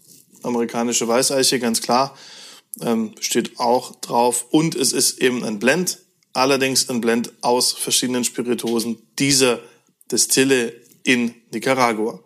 Amerikanische 0.43 1.07
Weißeiche, 1.07 1.59
ganz 1.59 1.81
klar. 1.81 2.17
Ähm, 2.79 3.13
steht 3.19 3.59
auch 3.59 3.95
drauf. 3.95 4.45
Und 4.49 4.75
es 4.75 4.93
ist 4.93 5.19
eben 5.19 5.43
ein 5.43 5.59
Blend. 5.59 5.99
Allerdings 6.33 6.89
ein 6.89 7.01
Blend 7.01 7.33
aus 7.41 7.73
verschiedenen 7.73 8.23
Spirituosen 8.23 8.97
dieser 9.19 9.59
Destille 10.09 10.73
in 11.03 11.35
Nicaragua. 11.51 12.19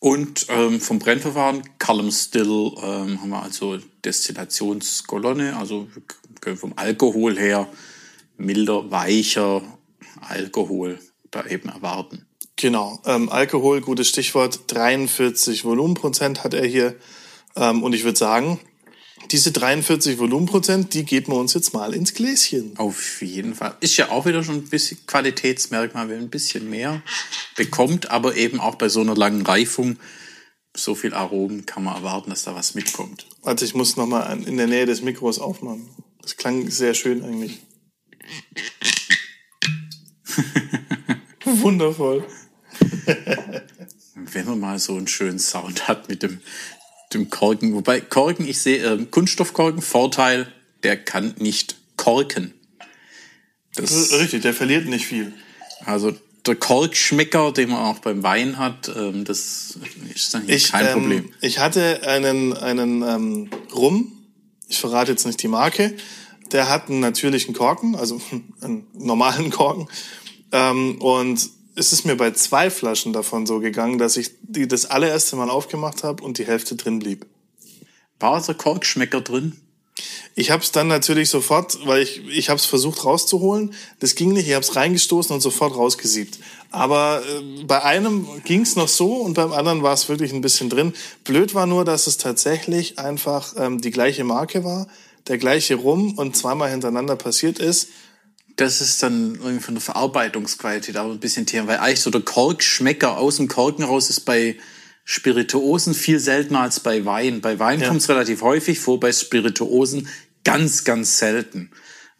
Und 0.00 0.46
ähm, 0.48 0.80
vom 0.80 0.98
Brennverfahren, 0.98 1.62
Column 1.78 2.12
Still, 2.12 2.72
ähm, 2.82 3.20
haben 3.20 3.30
wir 3.30 3.42
also 3.42 3.78
Destillationskolonne, 4.04 5.56
also 5.56 5.88
wir 5.92 6.02
können 6.40 6.56
vom 6.56 6.72
Alkohol 6.76 7.36
her 7.36 7.68
milder, 8.36 8.90
weicher 8.92 9.62
Alkohol 10.20 11.00
da 11.32 11.44
eben 11.46 11.68
erwarten. 11.68 12.27
Genau, 12.60 13.00
ähm, 13.06 13.28
Alkohol, 13.28 13.80
gutes 13.80 14.08
Stichwort, 14.08 14.62
43 14.66 15.64
Volumenprozent 15.64 16.42
hat 16.42 16.54
er 16.54 16.66
hier. 16.66 16.96
Ähm, 17.54 17.84
und 17.84 17.92
ich 17.92 18.02
würde 18.02 18.18
sagen, 18.18 18.58
diese 19.30 19.52
43 19.52 20.18
Volumenprozent, 20.18 20.92
die 20.92 21.04
geben 21.04 21.32
wir 21.32 21.38
uns 21.38 21.54
jetzt 21.54 21.72
mal 21.72 21.94
ins 21.94 22.14
Gläschen. 22.14 22.76
Auf 22.76 23.22
jeden 23.22 23.54
Fall. 23.54 23.76
Ist 23.78 23.96
ja 23.96 24.10
auch 24.10 24.26
wieder 24.26 24.42
schon 24.42 24.56
ein 24.56 24.68
bisschen 24.68 24.98
Qualitätsmerkmal, 25.06 26.08
wenn 26.08 26.18
ein 26.18 26.30
bisschen 26.30 26.68
mehr 26.68 27.00
bekommt, 27.54 28.10
aber 28.10 28.36
eben 28.36 28.58
auch 28.58 28.74
bei 28.74 28.88
so 28.88 29.02
einer 29.02 29.14
langen 29.14 29.46
Reifung 29.46 29.96
so 30.76 30.96
viel 30.96 31.14
Aromen 31.14 31.64
kann 31.64 31.84
man 31.84 31.94
erwarten, 31.94 32.30
dass 32.30 32.42
da 32.42 32.56
was 32.56 32.74
mitkommt. 32.74 33.26
Warte, 33.42 33.64
ich 33.64 33.74
muss 33.74 33.96
nochmal 33.96 34.36
in 34.48 34.56
der 34.56 34.66
Nähe 34.66 34.86
des 34.86 35.00
Mikros 35.02 35.38
aufmachen. 35.38 35.88
Das 36.22 36.36
klang 36.36 36.68
sehr 36.70 36.94
schön 36.94 37.22
eigentlich. 37.22 37.60
Wundervoll. 41.44 42.26
Wenn 44.14 44.46
man 44.46 44.60
mal 44.60 44.78
so 44.78 44.96
einen 44.96 45.08
schönen 45.08 45.38
Sound 45.38 45.88
hat 45.88 46.08
mit 46.08 46.22
dem, 46.22 46.40
dem 47.12 47.30
Korken. 47.30 47.74
Wobei 47.74 48.00
Korken, 48.00 48.46
ich 48.46 48.60
sehe 48.60 48.84
äh, 48.84 49.04
Kunststoffkorken, 49.04 49.82
Vorteil, 49.82 50.52
der 50.82 50.96
kann 50.96 51.34
nicht 51.38 51.76
korken. 51.96 52.54
Das, 53.74 54.12
Richtig, 54.12 54.42
der 54.42 54.54
verliert 54.54 54.86
nicht 54.86 55.06
viel. 55.06 55.32
Also 55.84 56.14
der 56.46 56.56
Korkschmecker, 56.56 57.52
den 57.52 57.70
man 57.70 57.80
auch 57.80 57.98
beim 57.98 58.22
Wein 58.22 58.58
hat, 58.58 58.90
ähm, 58.94 59.24
das 59.24 59.78
ist 60.14 60.34
dann 60.34 60.48
ich, 60.48 60.72
kein 60.72 60.86
ähm, 60.86 60.92
Problem. 60.92 61.32
Ich 61.40 61.58
hatte 61.58 62.02
einen, 62.06 62.54
einen 62.54 63.02
ähm, 63.02 63.50
Rum, 63.74 64.12
ich 64.68 64.78
verrate 64.78 65.12
jetzt 65.12 65.26
nicht 65.26 65.42
die 65.42 65.48
Marke, 65.48 65.94
der 66.52 66.68
hat 66.68 66.88
einen 66.88 67.00
natürlichen 67.00 67.54
Korken, 67.54 67.94
also 67.94 68.20
einen 68.60 68.86
normalen 68.94 69.50
Korken. 69.50 69.88
Ähm, 70.52 71.00
und 71.00 71.50
es 71.78 71.92
ist 71.92 72.04
mir 72.04 72.16
bei 72.16 72.32
zwei 72.32 72.70
Flaschen 72.70 73.12
davon 73.12 73.46
so 73.46 73.60
gegangen, 73.60 73.98
dass 73.98 74.16
ich 74.16 74.32
die 74.42 74.66
das 74.66 74.86
allererste 74.86 75.36
Mal 75.36 75.48
aufgemacht 75.48 76.02
habe 76.02 76.22
und 76.22 76.38
die 76.38 76.46
Hälfte 76.46 76.74
drin 76.74 76.98
blieb. 76.98 77.26
War 78.18 78.42
der 78.42 78.54
Korkschmecker 78.54 79.20
drin? 79.20 79.60
Ich 80.34 80.50
habe 80.50 80.62
es 80.62 80.70
dann 80.70 80.86
natürlich 80.86 81.30
sofort, 81.30 81.78
weil 81.86 82.02
ich 82.02 82.22
ich 82.28 82.48
habe 82.48 82.58
es 82.58 82.66
versucht 82.66 83.04
rauszuholen. 83.04 83.74
Das 83.98 84.14
ging 84.14 84.32
nicht. 84.32 84.48
Ich 84.48 84.54
habe 84.54 84.64
es 84.64 84.76
reingestoßen 84.76 85.34
und 85.34 85.40
sofort 85.40 85.74
rausgesiebt. 85.74 86.38
Aber 86.70 87.22
äh, 87.22 87.64
bei 87.64 87.82
einem 87.82 88.26
ging 88.44 88.62
es 88.62 88.76
noch 88.76 88.88
so 88.88 89.14
und 89.14 89.34
beim 89.34 89.52
anderen 89.52 89.82
war 89.82 89.94
es 89.94 90.08
wirklich 90.08 90.32
ein 90.32 90.40
bisschen 90.40 90.70
drin. 90.70 90.92
Blöd 91.24 91.54
war 91.54 91.66
nur, 91.66 91.84
dass 91.84 92.06
es 92.06 92.18
tatsächlich 92.18 92.98
einfach 92.98 93.54
ähm, 93.56 93.80
die 93.80 93.90
gleiche 93.90 94.22
Marke 94.24 94.64
war, 94.64 94.86
der 95.26 95.38
gleiche 95.38 95.76
Rum 95.76 96.16
und 96.16 96.36
zweimal 96.36 96.70
hintereinander 96.70 97.16
passiert 97.16 97.58
ist. 97.58 97.88
Das 98.58 98.80
ist 98.80 99.02
dann 99.02 99.36
irgendwie 99.36 99.62
von 99.62 99.74
der 99.74 99.80
Verarbeitungsqualität 99.80 100.96
auch 100.96 101.10
ein 101.10 101.20
bisschen 101.20 101.46
Thema, 101.46 101.68
weil 101.68 101.78
eigentlich 101.78 102.00
so 102.00 102.10
der 102.10 102.22
Korkschmecker 102.22 103.16
aus 103.16 103.36
dem 103.36 103.48
Korken 103.48 103.84
raus 103.84 104.10
ist 104.10 104.20
bei 104.20 104.56
Spirituosen 105.04 105.94
viel 105.94 106.18
seltener 106.18 106.60
als 106.60 106.80
bei 106.80 107.04
Wein. 107.04 107.40
Bei 107.40 107.58
Wein 107.58 107.80
ja. 107.80 107.88
kommt 107.88 108.02
es 108.02 108.08
relativ 108.08 108.42
häufig 108.42 108.78
vor, 108.80 109.00
bei 109.00 109.12
Spirituosen 109.12 110.08
ganz, 110.44 110.84
ganz 110.84 111.18
selten. 111.18 111.70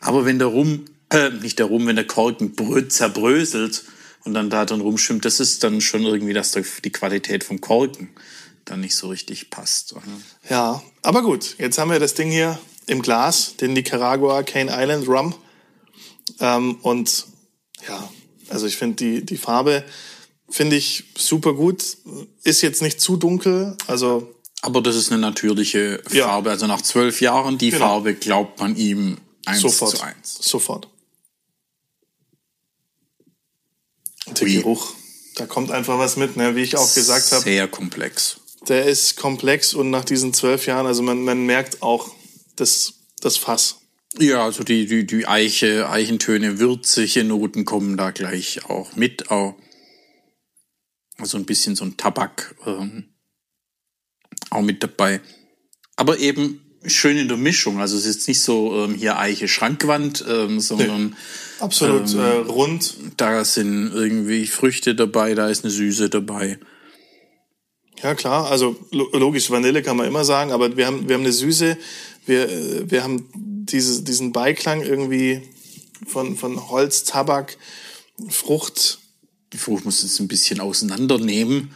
Aber 0.01 0.25
wenn 0.25 0.39
der 0.39 0.49
Rum, 0.49 0.85
äh, 1.11 1.31
nicht 1.31 1.59
der 1.59 1.67
Rum, 1.67 1.87
wenn 1.87 1.97
der 1.97 2.07
Korken 2.07 2.55
brö 2.55 2.87
zerbröselt 2.87 3.85
und 4.25 4.33
dann 4.33 4.49
da 4.49 4.65
drin 4.65 4.81
rumschwimmt, 4.81 5.25
das 5.25 5.41
ist 5.41 5.65
dann 5.65 5.81
schon 5.81 6.05
irgendwie, 6.05 6.35
dass 6.35 6.53
die 6.53 6.93
Qualität 6.93 7.45
vom 7.45 7.61
Korken 7.61 8.11
dann 8.65 8.81
nicht 8.81 8.97
so 8.97 9.09
richtig 9.09 9.51
passt. 9.51 9.95
Ja, 10.49 10.83
aber 11.03 11.23
gut, 11.23 11.57
jetzt 11.59 11.79
haben 11.79 11.91
wir 11.91 11.99
das 11.99 12.15
Ding 12.15 12.31
hier 12.31 12.59
im 12.87 13.03
Glas, 13.03 13.57
den 13.57 13.73
Nicaragua 13.73 14.43
Cane 14.45 14.71
Island 14.73 15.09
Rum. 15.09 15.35
Ähm, 16.41 16.77
und 16.83 17.27
ja, 17.87 18.09
also 18.49 18.67
ich 18.67 18.77
finde 18.77 18.97
die, 18.97 19.25
die 19.25 19.37
Farbe 19.37 19.85
Finde 20.51 20.77
ich 20.77 21.05
super 21.17 21.53
gut. 21.53 21.85
Ist 22.43 22.63
jetzt 22.63 22.81
nicht 22.81 23.01
zu 23.01 23.17
dunkel, 23.17 23.77
also. 23.87 24.35
Aber 24.63 24.81
das 24.81 24.97
ist 24.97 25.13
eine 25.13 25.21
natürliche 25.21 26.03
Farbe. 26.07 26.49
Ja. 26.49 26.53
Also 26.53 26.67
nach 26.67 26.81
zwölf 26.81 27.21
Jahren, 27.21 27.59
die 27.59 27.71
genau. 27.71 27.87
Farbe 27.87 28.15
glaubt 28.15 28.59
man 28.59 28.75
ihm 28.77 29.19
eins 29.45 29.61
Sofort. 29.61 29.97
zu 29.97 30.03
eins. 30.03 30.39
Sofort. 30.41 30.89
Der? 34.27 34.49
Geruch, 34.49 34.95
da 35.37 35.47
kommt 35.47 35.71
einfach 35.71 35.99
was 35.99 36.17
mit, 36.17 36.37
ne? 36.37 36.57
wie 36.57 36.63
ich 36.63 36.77
auch 36.77 36.93
gesagt 36.93 37.33
habe. 37.33 37.43
Sehr 37.43 37.69
komplex. 37.69 38.41
Der 38.69 38.87
ist 38.87 39.17
komplex 39.17 39.75
und 39.75 39.91
nach 39.91 40.05
diesen 40.05 40.35
zwölf 40.35 40.67
Jahren, 40.67 40.87
also 40.87 41.03
man, 41.03 41.25
man 41.25 41.47
merkt 41.47 41.83
auch 41.83 42.11
das, 42.57 42.95
das 43.21 43.37
Fass. 43.37 43.77
Ja, 44.17 44.45
also 44.45 44.65
die, 44.65 44.87
die, 44.87 45.07
die 45.07 45.27
Eiche, 45.27 45.89
Eichentöne, 45.91 46.59
würzige 46.59 47.25
Noten 47.25 47.65
kommen 47.65 47.97
da 47.97 48.11
gleich 48.11 48.65
auch 48.69 48.97
mit. 48.97 49.31
Auch 49.31 49.55
also 51.19 51.37
ein 51.37 51.45
bisschen 51.45 51.77
so 51.77 51.85
ein 51.85 51.97
Tabak 51.97 52.55
ähm, 52.65 53.15
auch 54.51 54.63
mit 54.63 54.83
dabei. 54.83 55.21
Aber 55.97 56.19
eben 56.19 56.61
schön 56.87 57.19
in 57.19 57.29
der 57.29 57.37
Mischung. 57.37 57.81
Also 57.81 57.97
es 57.97 58.07
ist 58.07 58.17
jetzt 58.17 58.29
nicht 58.29 58.41
so 58.41 58.85
ähm, 58.85 58.95
hier 58.95 59.19
Eiche 59.19 59.49
Schrankwand, 59.49 60.25
ähm, 60.29 60.61
sondern 60.61 61.09
nee, 61.09 61.15
absolut 61.61 62.13
ähm, 62.15 62.21
äh, 62.21 62.37
rund. 62.49 62.97
Da 63.17 63.45
sind 63.45 63.93
irgendwie 63.93 64.47
Früchte 64.47 64.95
dabei, 64.95 65.35
da 65.35 65.49
ist 65.49 65.65
eine 65.65 65.73
Süße 65.73 66.09
dabei. 66.09 66.59
Ja 68.03 68.15
klar, 68.15 68.49
also 68.49 68.77
logisch 68.93 69.51
Vanille 69.51 69.83
kann 69.83 69.97
man 69.97 70.07
immer 70.07 70.25
sagen, 70.25 70.53
aber 70.53 70.77
wir 70.77 70.87
haben 70.87 71.09
wir 71.09 71.17
haben 71.17 71.23
eine 71.23 71.33
Süße, 71.33 71.77
wir 72.27 72.49
äh, 72.49 72.91
wir 72.91 73.03
haben 73.03 73.29
diese, 73.73 74.03
diesen 74.03 74.33
Beiklang 74.33 74.83
irgendwie 74.83 75.43
von 76.07 76.37
von 76.37 76.71
Holz, 76.71 77.05
Tabak, 77.05 77.57
Frucht 78.29 78.99
die 79.53 79.59
Frucht 79.59 79.85
muss 79.85 80.03
jetzt 80.03 80.21
ein 80.21 80.29
bisschen 80.29 80.61
auseinandernehmen. 80.61 81.71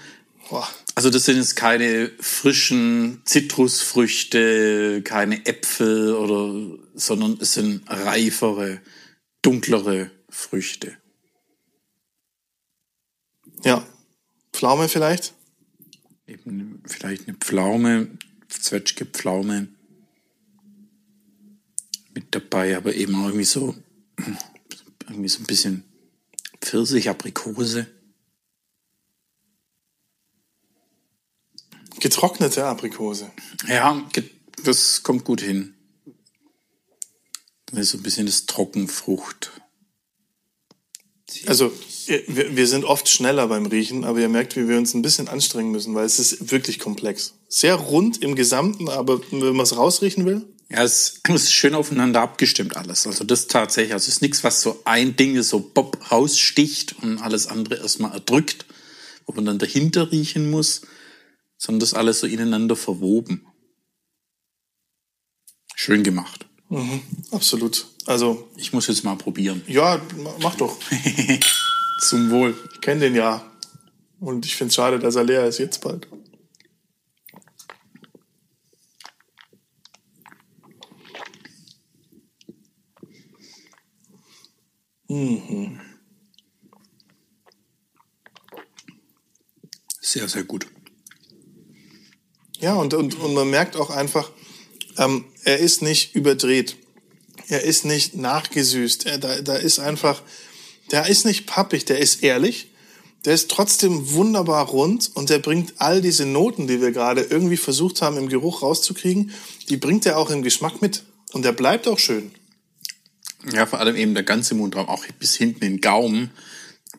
Also 0.95 1.09
das 1.09 1.25
sind 1.25 1.39
jetzt 1.39 1.57
keine 1.57 2.11
frischen 2.21 3.23
Zitrusfrüchte, 3.25 5.03
keine 5.03 5.47
Äpfel 5.47 6.15
oder, 6.15 6.79
sondern 6.95 7.39
es 7.41 7.55
sind 7.55 7.83
reifere, 7.87 8.83
dunklere 9.41 10.11
Früchte. 10.29 10.97
Ja. 13.65 13.87
Pflaume 14.53 14.89
vielleicht? 14.89 15.33
Eben 16.27 16.83
vielleicht 16.87 17.27
eine 17.27 17.37
Pflaume, 17.39 18.09
Zwetschge 18.49 19.07
Pflaume 19.07 19.69
mit 22.15 22.35
dabei, 22.35 22.77
aber 22.77 22.95
eben 22.95 23.15
auch 23.17 23.27
irgendwie 23.27 23.45
so, 23.45 23.75
irgendwie 25.09 25.29
so 25.29 25.41
ein 25.41 25.47
bisschen 25.47 25.85
Pfirsich, 26.61 27.09
Aprikose. 27.09 27.87
Getrocknete 32.01 32.65
Aprikose. 32.65 33.31
Ja, 33.69 34.09
das 34.65 35.03
kommt 35.03 35.25
gut 35.25 35.41
hin. 35.41 35.75
Das 37.67 37.81
ist 37.81 37.91
so 37.91 37.99
ein 37.99 38.03
bisschen 38.03 38.27
das 38.27 38.47
Trockenfrucht. 38.47 39.51
Also 41.47 41.73
wir, 42.07 42.67
sind 42.67 42.85
oft 42.85 43.09
schneller 43.09 43.47
beim 43.49 43.67
Riechen, 43.67 44.05
aber 44.05 44.21
ihr 44.21 44.29
merkt, 44.29 44.57
wie 44.57 44.69
wir 44.69 44.77
uns 44.77 44.93
ein 44.95 45.03
bisschen 45.03 45.29
anstrengen 45.29 45.71
müssen, 45.71 45.95
weil 45.95 46.05
es 46.05 46.19
ist 46.19 46.51
wirklich 46.51 46.79
komplex. 46.79 47.35
Sehr 47.49 47.75
rund 47.75 48.23
im 48.23 48.35
Gesamten, 48.35 48.89
aber 48.89 49.21
wenn 49.31 49.57
man 49.57 49.65
es 49.65 49.77
rausriechen 49.77 50.27
will, 50.27 50.45
ja, 50.73 50.83
es 50.83 51.21
ist 51.29 51.53
schön 51.53 51.75
aufeinander 51.75 52.23
abgestimmt 52.23 52.77
alles. 52.77 53.07
Also 53.07 53.25
das 53.25 53.47
tatsächlich, 53.47 53.93
also 53.93 54.05
es 54.09 54.17
ist 54.17 54.23
nichts, 54.23 54.43
was 54.43 54.63
so 54.63 54.81
ein 54.85 55.17
Ding 55.17 55.41
so 55.43 55.61
bob 55.61 56.11
raussticht 56.11 56.97
und 57.03 57.19
alles 57.19 57.47
andere 57.47 57.77
erstmal 57.77 58.13
erdrückt, 58.13 58.65
wo 59.27 59.35
man 59.35 59.45
dann 59.45 59.59
dahinter 59.59 60.11
riechen 60.11 60.51
muss, 60.51 60.83
sondern 61.59 61.81
das 61.81 61.95
alles 61.95 62.21
so 62.21 62.27
ineinander 62.27 62.75
verwoben. 62.75 63.47
Schön 65.75 66.03
gemacht. 66.03 66.47
Mhm, 66.71 67.03
absolut. 67.33 67.87
Also 68.07 68.49
ich 68.57 68.73
muss 68.73 68.87
jetzt 68.87 69.05
mal 69.05 69.17
probieren. 69.17 69.63
Ja, 69.67 70.01
mach 70.41 70.55
doch. 70.55 70.79
Zum 72.01 72.31
Wohl. 72.31 72.57
Ich 72.73 72.81
kenne 72.81 73.01
den 73.01 73.15
ja. 73.15 73.45
Und 74.21 74.47
ich 74.47 74.57
finde 74.57 74.71
es 74.71 74.75
schade, 74.77 74.99
dass 74.99 75.17
er 75.17 75.25
leer 75.25 75.47
ist 75.47 75.59
jetzt 75.59 75.83
bald. 75.83 76.09
Mhm. 85.13 85.79
Sehr, 90.01 90.27
sehr 90.27 90.45
gut. 90.45 90.67
Ja, 92.61 92.75
und, 92.75 92.95
und, 92.95 93.19
und 93.19 93.35
man 93.35 93.51
merkt 93.51 93.77
auch 93.77 93.91
einfach, 93.91 94.31
ähm, 94.97 95.27
er 95.45 95.59
ist 95.59 95.83
nicht 95.83 96.15
überdreht. 96.15 96.77
Er 97.49 97.63
ist 97.63 97.85
nicht 97.85 98.17
nachgesüßt. 98.17 99.05
Er, 99.05 99.19
da, 99.19 99.43
da 99.43 99.57
ist 99.57 99.81
einfach, 99.81 100.23
der 100.91 101.07
ist 101.07 101.27
nicht 101.27 101.47
pappig, 101.47 101.85
der 101.85 101.99
ist 101.99 102.23
ehrlich. 102.23 102.71
Der 103.27 103.35
ist 103.35 103.51
trotzdem 103.51 104.13
wunderbar 104.13 104.67
rund 104.67 105.11
und 105.15 105.29
der 105.29 105.41
bringt 105.41 105.75
all 105.77 106.01
diese 106.01 106.25
Noten, 106.25 106.67
die 106.67 106.81
wir 106.81 106.91
gerade 106.91 107.21
irgendwie 107.21 107.59
versucht 107.59 108.01
haben, 108.01 108.17
im 108.17 108.29
Geruch 108.29 108.63
rauszukriegen, 108.63 109.33
die 109.69 109.77
bringt 109.77 110.07
er 110.07 110.17
auch 110.17 110.31
im 110.31 110.43
Geschmack 110.43 110.81
mit. 110.81 111.05
Und 111.33 111.45
der 111.45 111.53
bleibt 111.53 111.87
auch 111.87 111.99
schön. 111.99 112.33
Ja, 113.51 113.67
vor 113.67 113.81
allem 113.81 113.97
eben 113.97 114.15
der 114.15 114.23
ganze 114.23 114.55
Mundraum, 114.55 114.89
auch 114.89 115.05
bis 115.19 115.35
hinten 115.35 115.65
in 115.65 115.73
den 115.73 115.81
Gaumen, 115.81 116.31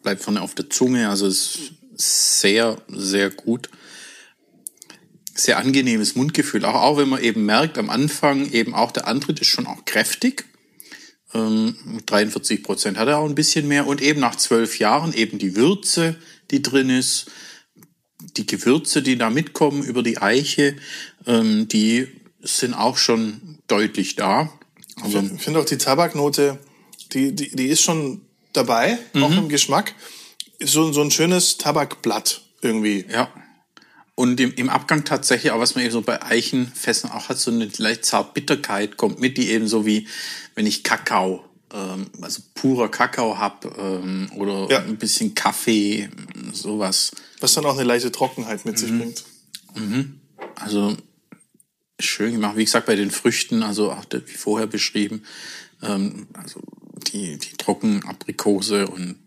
bleibt 0.02 0.22
vorne 0.22 0.42
auf 0.42 0.56
der 0.56 0.70
Zunge, 0.70 1.10
also 1.10 1.28
ist 1.28 1.74
sehr, 1.96 2.82
sehr 2.88 3.30
gut. 3.30 3.70
Sehr 5.36 5.58
angenehmes 5.58 6.16
Mundgefühl, 6.16 6.66
auch, 6.66 6.76
auch 6.76 6.98
wenn 6.98 7.10
man 7.10 7.24
eben 7.24 7.46
merkt, 7.46 7.78
am 7.78 7.90
Anfang 7.90 8.52
eben 8.52 8.76
auch 8.76 8.92
der 8.92 9.08
Antritt 9.08 9.40
ist 9.40 9.48
schon 9.48 9.66
auch 9.66 9.86
kräftig. 9.86 10.46
Ähm, 11.34 11.76
43 12.06 12.62
Prozent 12.62 12.98
hat 12.98 13.08
er 13.08 13.18
auch 13.18 13.28
ein 13.28 13.34
bisschen 13.34 13.68
mehr 13.68 13.88
und 13.88 14.02
eben 14.02 14.20
nach 14.20 14.36
zwölf 14.36 14.78
Jahren 14.78 15.14
eben 15.14 15.40
die 15.40 15.56
Würze, 15.56 16.16
die 16.52 16.62
drin 16.62 16.90
ist, 16.92 17.32
die 18.38 18.46
Gewürze, 18.46 19.02
die 19.02 19.18
da 19.18 19.30
mitkommen 19.30 19.84
über 19.84 20.04
die 20.04 20.20
Eiche, 20.20 20.76
ähm, 21.26 21.68
die 21.68 22.08
sind 22.42 22.74
auch 22.74 22.98
schon 22.98 23.58
deutlich 23.68 24.16
da. 24.16 24.52
Also, 25.02 25.20
ich 25.20 25.42
finde 25.42 25.60
auch 25.60 25.66
die 25.66 25.78
Tabaknote, 25.78 26.60
die, 27.14 27.34
die, 27.34 27.56
die 27.56 27.68
ist 27.68 27.82
schon 27.82 28.22
dabei, 28.54 28.98
mhm. 29.14 29.24
auch 29.24 29.32
im 29.32 29.50
Geschmack. 29.50 29.94
So, 30.62 30.92
so 30.92 31.02
ein 31.02 31.12
schönes 31.12 31.58
Tabakblatt 31.58 32.42
irgendwie. 32.62 33.06
Ja. 33.12 33.30
Und 34.16 34.40
im, 34.40 34.54
im 34.54 34.70
Abgang 34.70 35.04
tatsächlich, 35.04 35.52
auch 35.52 35.60
was 35.60 35.76
man 35.76 35.84
eben 35.84 35.92
so 35.92 36.02
bei 36.02 36.22
Eichenfässern 36.22 37.12
auch 37.12 37.30
hat, 37.30 37.40
so 37.40 37.50
eine 37.50 37.70
leicht 37.78 38.06
zart 38.06 38.34
Bitterkeit 38.36 38.98
kommt 38.98 39.20
mit, 39.20 39.38
die 39.38 39.50
eben 39.50 39.68
so 39.68 39.86
wie, 39.86 40.08
wenn 40.54 40.68
ich 40.68 40.84
Kakao, 40.84 41.44
ähm, 41.74 42.06
also 42.22 42.44
purer 42.54 42.90
Kakao 42.90 43.40
hab 43.40 43.66
ähm, 43.78 44.30
oder 44.36 44.68
ja. 44.70 44.80
ein 44.84 44.98
bisschen 44.98 45.34
Kaffee, 45.34 46.10
sowas. 46.52 47.12
Was 47.40 47.56
dann 47.56 47.66
auch 47.66 47.74
eine 47.74 47.84
leichte 47.84 48.12
Trockenheit 48.12 48.66
mit 48.66 48.76
mhm. 48.76 48.78
sich 48.78 48.90
bringt. 48.90 49.24
Mhm. 49.76 50.20
Also 50.56 50.96
schön 52.06 52.34
gemacht. 52.34 52.58
Wie 52.58 52.66
gesagt, 52.66 52.86
bei 52.86 52.96
den 52.96 53.12
Früchten, 53.12 53.64
also 53.64 53.92
auch 53.92 54.06
wie 54.12 54.34
vorher 54.34 54.68
beschrieben, 54.68 55.24
ähm, 55.82 56.28
also 56.34 56.62
die, 57.12 57.38
die 57.38 57.56
Trockenaprikose 57.58 58.88
und 58.88 59.18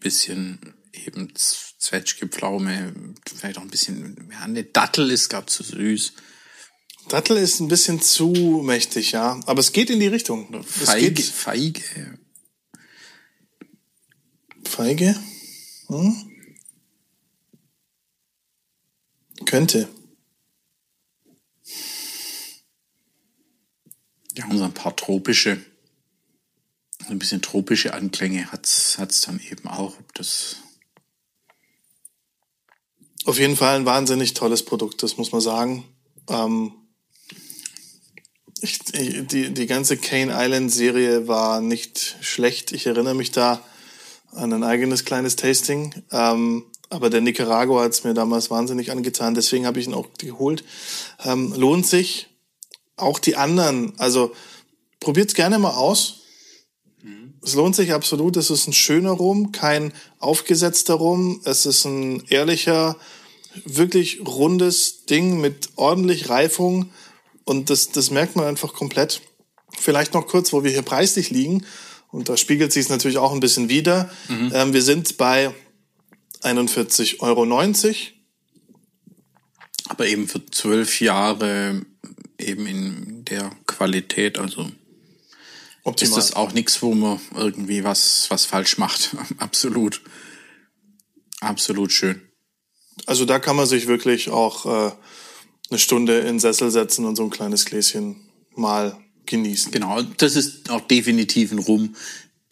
bisschen 0.00 0.74
eben 0.92 1.32
Zwetschge, 1.34 2.28
Pflaume, 2.28 2.94
vielleicht 3.26 3.58
auch 3.58 3.62
ein 3.62 3.70
bisschen, 3.70 4.28
ja, 4.32 4.40
eine 4.40 4.64
Dattel 4.64 5.10
ist, 5.10 5.28
gab 5.28 5.50
zu 5.50 5.62
süß. 5.62 6.14
Dattel 7.08 7.36
ist 7.36 7.60
ein 7.60 7.68
bisschen 7.68 8.00
zu 8.00 8.62
mächtig, 8.64 9.12
ja. 9.12 9.40
Aber 9.46 9.60
es 9.60 9.72
geht 9.72 9.90
in 9.90 10.00
die 10.00 10.06
Richtung. 10.06 10.62
Feige. 10.62 11.22
Feige. 11.22 12.18
Feige? 14.64 15.16
Hm? 15.88 16.30
Könnte. 19.44 19.88
Ja, 24.40 24.46
und 24.46 24.56
so 24.56 24.64
ein 24.64 24.72
paar 24.72 24.96
tropische, 24.96 25.58
ein 27.08 27.18
bisschen 27.18 27.42
tropische 27.42 27.92
Anklänge 27.92 28.50
hat's 28.50 28.96
hat's 28.98 29.20
dann 29.20 29.38
eben 29.50 29.68
auch. 29.68 29.94
Das 30.14 30.56
Auf 33.26 33.38
jeden 33.38 33.56
Fall 33.56 33.76
ein 33.76 33.84
wahnsinnig 33.84 34.32
tolles 34.32 34.64
Produkt, 34.64 35.02
das 35.02 35.18
muss 35.18 35.30
man 35.32 35.42
sagen. 35.42 35.84
Ähm, 36.28 36.72
ich, 38.62 38.78
die, 38.78 39.52
die 39.52 39.66
ganze 39.66 39.98
Kane 39.98 40.32
Island 40.34 40.72
Serie 40.72 41.28
war 41.28 41.60
nicht 41.60 42.16
schlecht. 42.22 42.72
Ich 42.72 42.86
erinnere 42.86 43.14
mich 43.14 43.32
da 43.32 43.62
an 44.32 44.54
ein 44.54 44.64
eigenes 44.64 45.04
kleines 45.04 45.36
Tasting. 45.36 45.94
Ähm, 46.12 46.64
aber 46.88 47.10
der 47.10 47.20
Nicaragua 47.20 47.84
hat 47.84 47.92
es 47.92 48.04
mir 48.04 48.14
damals 48.14 48.50
wahnsinnig 48.50 48.90
angetan. 48.90 49.34
Deswegen 49.34 49.66
habe 49.66 49.80
ich 49.80 49.86
ihn 49.86 49.94
auch 49.94 50.08
geholt. 50.18 50.64
Ähm, 51.24 51.52
lohnt 51.54 51.86
sich. 51.86 52.29
Auch 53.00 53.18
die 53.18 53.36
anderen. 53.36 53.98
Also 53.98 54.32
probiert's 55.00 55.34
gerne 55.34 55.58
mal 55.58 55.74
aus. 55.74 56.20
Es 57.42 57.54
lohnt 57.54 57.74
sich 57.74 57.92
absolut. 57.92 58.36
Es 58.36 58.50
ist 58.50 58.66
ein 58.66 58.72
schöner 58.72 59.12
Rum, 59.12 59.52
kein 59.52 59.92
aufgesetzter 60.18 60.94
Rum. 60.94 61.40
Es 61.44 61.64
ist 61.64 61.84
ein 61.84 62.22
ehrlicher, 62.28 62.96
wirklich 63.64 64.20
rundes 64.26 65.06
Ding 65.06 65.40
mit 65.40 65.70
ordentlich 65.76 66.28
Reifung. 66.28 66.90
Und 67.44 67.70
das, 67.70 67.90
das 67.90 68.10
merkt 68.10 68.36
man 68.36 68.44
einfach 68.46 68.74
komplett. 68.74 69.22
Vielleicht 69.78 70.12
noch 70.12 70.26
kurz, 70.26 70.52
wo 70.52 70.64
wir 70.64 70.70
hier 70.70 70.82
preislich 70.82 71.30
liegen. 71.30 71.64
Und 72.10 72.28
da 72.28 72.36
spiegelt 72.36 72.72
sich 72.72 72.84
es 72.84 72.88
natürlich 72.90 73.18
auch 73.18 73.32
ein 73.32 73.40
bisschen 73.40 73.68
wieder. 73.68 74.10
Mhm. 74.28 74.52
Ähm, 74.52 74.72
wir 74.74 74.82
sind 74.82 75.16
bei 75.16 75.54
41,90 76.42 77.20
Euro. 77.20 77.44
Aber 79.88 80.06
eben 80.06 80.28
für 80.28 80.44
zwölf 80.46 81.00
Jahre 81.00 81.86
eben 82.40 82.66
in 82.66 83.24
der 83.24 83.50
Qualität, 83.66 84.38
also 84.38 84.70
Optimal. 85.82 86.08
ist 86.08 86.16
das 86.16 86.36
auch 86.36 86.52
nichts, 86.52 86.82
wo 86.82 86.94
man 86.94 87.20
irgendwie 87.34 87.84
was, 87.84 88.26
was 88.28 88.44
falsch 88.44 88.78
macht. 88.78 89.16
Absolut. 89.38 90.02
Absolut 91.40 91.92
schön. 91.92 92.20
Also 93.06 93.24
da 93.24 93.38
kann 93.38 93.56
man 93.56 93.66
sich 93.66 93.86
wirklich 93.86 94.28
auch 94.28 94.66
äh, 94.66 94.92
eine 95.70 95.78
Stunde 95.78 96.18
in 96.18 96.26
den 96.26 96.40
Sessel 96.40 96.70
setzen 96.70 97.06
und 97.06 97.16
so 97.16 97.24
ein 97.24 97.30
kleines 97.30 97.64
Gläschen 97.64 98.16
mal 98.54 98.96
genießen. 99.26 99.72
Genau, 99.72 100.02
das 100.02 100.36
ist 100.36 100.70
auch 100.70 100.82
definitiv 100.82 101.52
ein 101.52 101.58
Rum, 101.58 101.94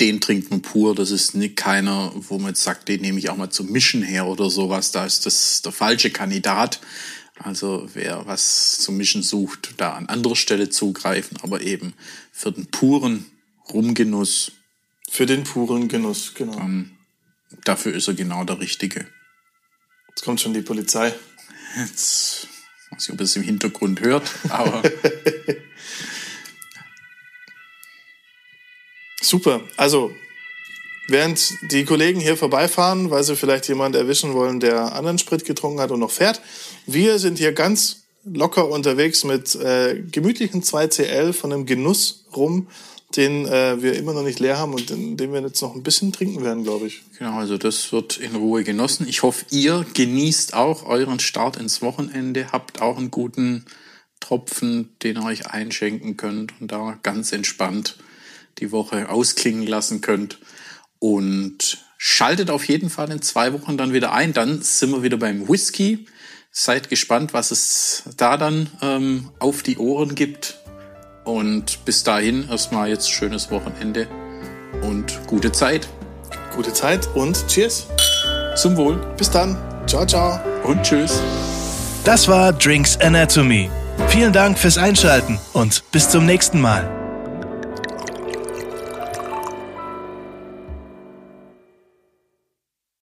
den 0.01 0.21
trinkt 0.21 0.51
man 0.51 0.63
pur. 0.63 0.95
Das 0.95 1.11
ist 1.11 1.35
nicht 1.35 1.57
keiner, 1.57 2.13
wo 2.15 2.39
man 2.39 2.49
jetzt 2.49 2.63
sagt, 2.63 2.89
den 2.89 3.01
nehme 3.01 3.19
ich 3.19 3.31
auch 3.31 3.37
mal 3.37 3.51
zum 3.51 3.71
Mischen 3.71 4.03
her 4.03 4.27
oder 4.27 4.49
sowas. 4.49 4.93
Da 4.93 5.05
ist 5.05 5.27
das 5.27 5.61
der 5.63 5.73
falsche 5.73 6.11
Kandidat. 6.11 6.81
Also 7.39 7.89
wer 7.95 8.27
was 8.27 8.79
zum 8.79 8.97
Mischen 8.97 9.23
sucht, 9.23 9.75
da 9.77 9.95
an 9.95 10.09
anderer 10.09 10.37
Stelle 10.37 10.71
zugreifen, 10.71 11.39
aber 11.43 11.61
eben 11.61 11.95
für 12.33 12.53
den 12.53 12.67
puren 12.67 13.27
Rumgenuss. 13.73 14.53
Für 15.11 15.27
den 15.27 15.45
puren 15.45 15.89
Genuss, 15.89 16.35
genau. 16.35 16.57
Dann, 16.57 16.99
dafür 17.65 17.95
ist 17.95 18.09
er 18.09 18.15
genau 18.15 18.45
der 18.45 18.61
Richtige. 18.61 19.07
Jetzt 20.09 20.25
kommt 20.25 20.41
schon 20.41 20.55
die 20.55 20.63
Polizei. 20.63 21.15
Jetzt 21.77 22.49
weiß 22.91 23.05
ich, 23.05 23.13
ob 23.13 23.21
es 23.21 23.37
im 23.37 23.43
Hintergrund 23.43 24.01
hört, 24.01 24.31
aber. 24.49 24.83
Super. 29.21 29.63
Also, 29.77 30.15
während 31.09 31.55
die 31.73 31.85
Kollegen 31.85 32.21
hier 32.21 32.37
vorbeifahren, 32.37 33.11
weil 33.11 33.25
sie 33.25 33.37
vielleicht 33.37 33.69
jemand 33.69 33.97
erwischen 33.97 34.35
wollen, 34.35 34.61
der 34.61 34.95
anderen 34.95 35.19
Sprit 35.19 35.45
getrunken 35.45 35.81
hat 35.81 35.91
und 35.91 36.01
noch 36.01 36.11
fährt, 36.11 36.41
wir 36.87 37.19
sind 37.19 37.39
hier 37.39 37.53
ganz 37.53 38.03
locker 38.25 38.69
unterwegs 38.69 39.25
mit 39.25 39.55
äh, 39.57 40.03
gemütlichen 40.11 40.63
2CL 40.63 41.33
von 41.33 41.53
einem 41.53 41.67
Genuss 41.67 42.25
rum 42.37 42.69
den 43.17 43.47
äh, 43.47 43.81
wir 43.83 43.95
immer 43.95 44.13
noch 44.13 44.23
nicht 44.23 44.39
leer 44.39 44.59
haben 44.59 44.75
und 44.75 44.91
den, 44.91 45.17
den 45.17 45.33
wir 45.33 45.41
jetzt 45.41 45.63
noch 45.63 45.75
ein 45.75 45.83
bisschen 45.83 46.13
trinken 46.13 46.45
werden, 46.45 46.63
glaube 46.63 46.87
ich. 46.87 47.03
Genau, 47.19 47.39
also 47.39 47.57
das 47.57 47.91
wird 47.91 48.19
in 48.19 48.37
Ruhe 48.37 48.65
genossen. 48.65 49.07
Ich 49.09 49.23
hoffe, 49.23 49.47
ihr 49.51 49.87
genießt 49.95 50.55
auch 50.55 50.85
euren 50.85 51.19
Start 51.19 51.57
ins 51.57 51.81
Wochenende, 51.81 52.53
habt 52.53 52.83
auch 52.83 52.99
einen 52.99 53.11
guten 53.11 53.65
Tropfen, 54.21 54.91
den 55.03 55.17
ihr 55.17 55.25
euch 55.25 55.47
einschenken 55.47 56.17
könnt 56.17 56.53
und 56.61 56.71
da 56.71 56.99
ganz 57.03 57.33
entspannt 57.33 57.97
die 58.59 58.73
Woche 58.73 59.09
ausklingen 59.09 59.67
lassen 59.67 60.01
könnt. 60.01 60.39
Und 60.99 61.79
schaltet 61.97 62.51
auf 62.51 62.65
jeden 62.65 62.91
Fall 62.91 63.11
in 63.11 63.23
zwei 63.23 63.53
Wochen 63.53 63.77
dann 63.77 63.93
wieder 63.93 64.13
ein. 64.13 64.33
Dann 64.33 64.63
sind 64.63 64.91
wir 64.91 65.03
wieder 65.03 65.17
beim 65.17 65.49
Whisky. 65.49 66.07
Seid 66.51 66.89
gespannt, 66.89 67.35
was 67.35 67.51
es 67.51 68.05
da 68.17 68.37
dann 68.37 68.71
ähm, 68.81 69.31
auf 69.39 69.63
die 69.63 69.79
Ohren 69.79 70.15
gibt. 70.15 70.59
Und 71.25 71.85
bis 71.85 72.05
dahin 72.05 72.49
erstmal 72.49 72.89
jetzt 72.89 73.11
schönes 73.11 73.51
Wochenende 73.51 74.09
und 74.83 75.21
gute 75.27 75.53
Zeit. 75.53 75.89
Gute 76.57 76.73
Zeit 76.73 77.07
und 77.15 77.47
Cheers. 77.49 77.87
Zum 78.57 78.77
Wohl. 78.77 78.97
Bis 79.17 79.31
dann. 79.31 79.57
Ciao, 79.87 80.07
ciao. 80.07 80.41
Und 80.65 80.83
Tschüss. 80.83 81.21
Das 82.05 82.27
war 82.29 82.53
Drinks 82.53 82.97
Anatomy. 83.01 83.71
Vielen 84.09 84.33
Dank 84.33 84.59
fürs 84.59 84.79
Einschalten 84.79 85.39
und 85.53 85.83
bis 85.93 86.09
zum 86.09 86.25
nächsten 86.25 86.61
Mal. 86.61 86.98